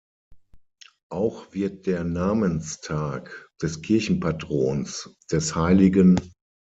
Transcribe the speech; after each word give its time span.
Auch 1.11 1.53
wird 1.53 1.85
der 1.85 2.03
Namenstag 2.03 3.51
des 3.61 3.83
Kirchenpatrons, 3.83 5.15
des 5.31 5.55
Hl. 5.55 6.15